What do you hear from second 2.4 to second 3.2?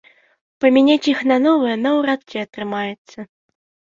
атрымаецца.